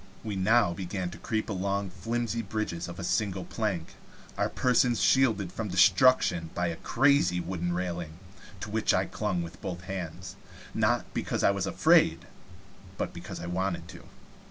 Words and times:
We 0.23 0.35
now 0.35 0.73
began 0.73 1.11
to 1.11 1.19
creep 1.19 1.47
along 1.47 1.91
flimsy 1.91 2.41
bridges 2.41 2.87
of 2.87 2.97
a 2.97 3.03
single 3.03 3.45
plank, 3.45 3.93
our 4.35 4.49
persons 4.49 4.99
shielded 4.99 5.51
from 5.51 5.67
destruction 5.67 6.49
by 6.55 6.69
a 6.69 6.75
crazy 6.77 7.39
wooden 7.39 7.71
railing, 7.71 8.13
to 8.61 8.71
which 8.71 8.95
I 8.95 9.05
clung 9.05 9.43
with 9.43 9.61
both 9.61 9.81
hands 9.81 10.37
not 10.73 11.05
because 11.13 11.43
I 11.43 11.51
was 11.51 11.67
afraid, 11.67 12.25
but 12.97 13.13
because 13.13 13.39
I 13.39 13.45
wanted 13.45 13.87
to. 13.89 14.01